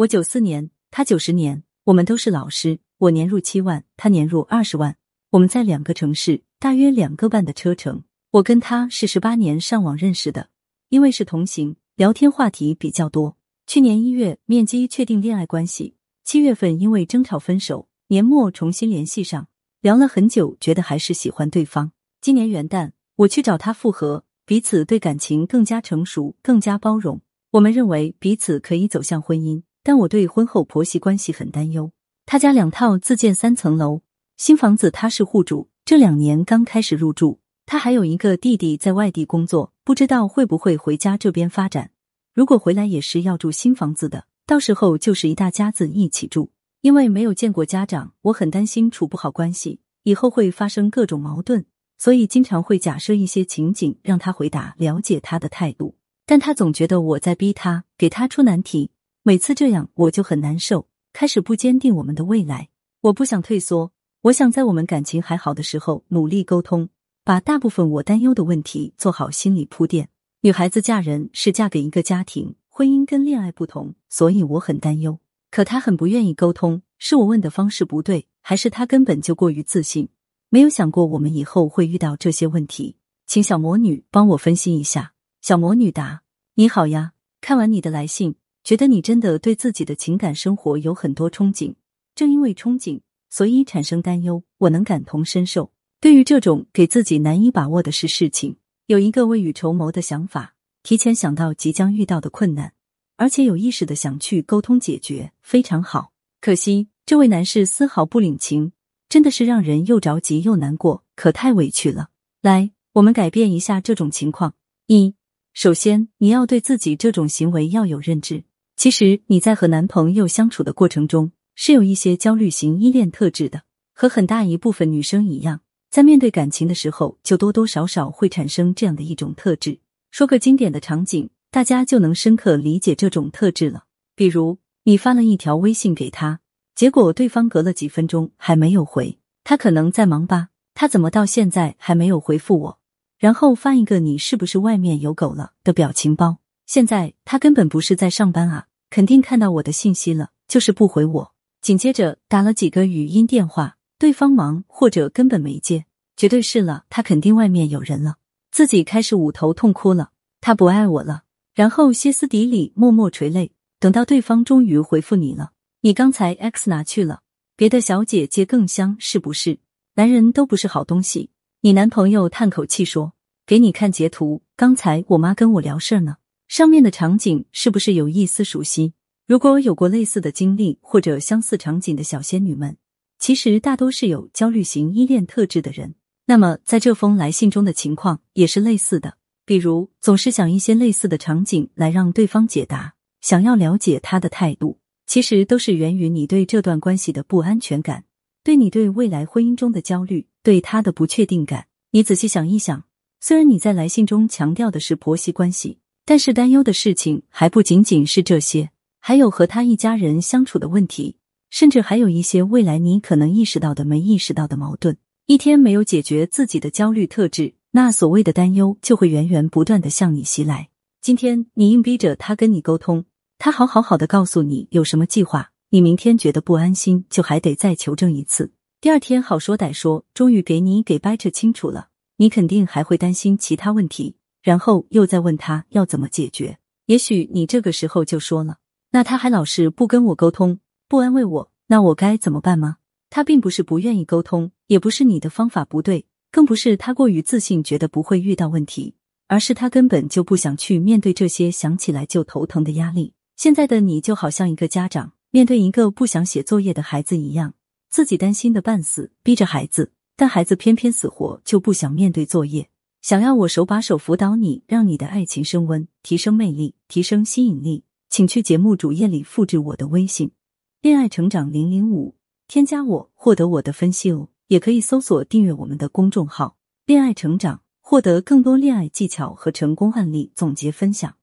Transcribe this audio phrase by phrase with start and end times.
[0.00, 2.78] 我九四年，他九十年，我们都是老师。
[2.96, 4.96] 我年入七万，他年入二十万。
[5.28, 8.04] 我们在两个城市，大约两个半的车程。
[8.30, 10.48] 我跟他是十八年上网认识的，
[10.88, 13.36] 因为是同行，聊天话题比较多。
[13.66, 19.48] 去年一月面基确定恋爱关系，七月份因为争吵分手，年末重新联系上，
[19.82, 21.92] 聊了很久，觉得还是喜欢对方。
[22.22, 27.20] 今年元旦我去找他复合，彼此对感情更加成熟，更加包容。
[27.50, 31.90] 我们认为彼此可以走向婚姻，但我对婚后婆媳关系很担忧。
[32.24, 34.02] 他家两套自建三层楼，
[34.36, 37.40] 新房子他是户主，这两年刚开始入住。
[37.66, 41.90] 他还有一个弟弟在外地工作，不知道会不会回家这边发展。
[42.32, 46.52] 如果回来也是要住新房子的，到时候就是一大家子一起住。
[46.82, 51.64] 因为没有见过家长，我很担心处不好关系，以后会发生各种矛盾，
[51.98, 55.96] 所以经常会假设一些情景让他回答，了解他的态度。
[56.24, 60.88] 但他总觉得我在逼他，给他出难题，每次这样我就很难受。
[61.12, 62.70] 开始不坚定我们的未来，
[63.02, 63.92] 我不想退缩，
[64.22, 66.88] 我想在我们感情还好的时候努力沟通，
[67.22, 70.08] 把大部分我担忧的问题做好心理铺垫。
[70.40, 75.18] 女孩子嫁人是嫁给一个家庭，婚姻跟恋爱不同，所以我很担忧。
[75.50, 80.08] 可他很不愿意沟通，是我问的方式不对，还是他根本就过于自信，
[80.48, 82.96] 没有想过我们以后会遇到这些问题？
[83.26, 85.12] 请小魔女帮我分析一下。
[85.42, 86.22] 小魔女答：
[86.54, 88.36] 你好呀，看完你的来信。
[88.62, 91.74] 觉得你真的对自己的情感生活有很多憧憬，
[92.14, 94.42] 正因为憧憬，所以产生担忧。
[94.58, 95.72] 我能感同身受。
[96.00, 102.72] 对于这种给自己难以把握的事事情，有一个未雨绸缪的想法，提前想到即将遇到的困难，
[103.16, 106.12] 而且有意识的想去沟通解决，非常好。
[106.40, 108.72] 可惜这位男士丝毫不领情，
[109.08, 112.08] 真的是让人又着急又难过，可太委屈了。
[112.40, 114.54] 来，我们改变一下这种情况。
[114.86, 115.14] 一，
[115.52, 118.44] 首先你要对自己这种行为要有认知。
[118.80, 129.80] 其实你在和男朋友相处的过程中，是有一些焦虑型依恋特质的，和很大一部分女生一样，在面对感情的时候，就多多少少会产生这样的一种特质。
[130.10, 133.84] 说个经典的场景，大家就能深刻理解这种特质了。
[134.16, 136.40] 比如你发了一条微信给他，
[136.74, 140.48] 结果对方隔了几分钟还没有回，他可能在忙吧？
[140.72, 142.78] 他怎么到现在还没有回复我？
[143.18, 148.68] 然后发一个“你是不是外面有狗了”的表情包，现在他根本不是在上班啊！
[148.90, 151.32] 肯定看到我的信息了，就是不回我。
[151.62, 155.86] 紧接着打了几个语音电话，对方忙或者根本没接，
[156.16, 158.16] 绝对是了，他肯定外面有人了。
[158.50, 161.22] 自己开始捂头痛哭了，他不爱我了。
[161.54, 163.52] 然后歇斯底里，默默垂泪。
[163.78, 165.52] 等到对方终于回复你了，
[165.82, 167.20] 你刚才 X 哪去了？
[167.56, 169.58] 别的小姐姐更香是不是？
[169.94, 171.30] 男人都不是好东西。
[171.60, 173.12] 你男朋友叹口气说
[173.46, 176.16] ：“给你看截图，刚才我妈跟我聊事儿呢。”
[176.50, 178.92] 上面的场景是不是有一丝熟悉？
[179.24, 182.76] 如果有过类似的经历或者相似场景的小仙女们，
[183.20, 185.94] 其实大多是有焦虑型依恋特质的人。
[186.26, 189.16] 那么在这封来信中的情况也是类似的，
[189.46, 198.06] 比如总是想一些类似的场景来让对方解答，想要了解他的态度，其实都是源于你对这段关系的不安全感，
[198.42, 201.68] 对你对未来婚姻中的焦虑，对他的不确定感。
[201.92, 202.82] 你仔细想一想，
[203.20, 205.78] 虽然你在来信中强调的是婆媳关系。
[206.10, 211.14] 但是担忧的事情还不仅仅是这些，还有和他一家人相处的问题，
[211.50, 214.96] 甚至还有一些未来你可能意识到的没意识到的矛盾。
[215.26, 220.70] 一天没有解决自己的焦虑特质，那所谓的担忧就会源源不断的向你袭来。
[221.00, 223.04] 今天你硬逼着他跟你沟通，
[223.38, 228.50] 他好好好的告诉你有什么计划，你明天觉得不安心，就还得再求证一次。
[228.80, 234.16] 第二天好说歹说，终于给你给掰扯清楚了，你肯定还会担心其他问题。
[234.42, 238.58] 然后又再问他要怎么解决，也许你这个时候就说了，
[238.90, 242.78] 那他还老是不跟我沟通，不安慰我，那我该怎么办吗？
[243.10, 248.94] 他并不是不愿意沟通，也不是你的方法不对，更不是他过于自信，觉得不会遇到问题，
[249.26, 253.12] 而是他根本就不想去面对这些想起来就头疼的压力。
[253.36, 257.54] 现在的你就好像一个家长面对一个不想写作业的孩子一样，
[257.90, 262.69] 自己担心的半死，逼着孩子，但孩子偏偏死活就不想面对作业。
[263.02, 270.32] 想要我手把手辅导你，让你的爱情升温，提升魅力，提升吸引力，请去节目主页里复制我的微信
[270.82, 272.14] “恋爱成长零零五”，
[272.46, 274.28] 添加我获得我的分析哦。
[274.48, 281.14] 也可以搜索订阅我们的公众号“恋爱成长”，获得更多恋爱技巧和成功案例总结分享。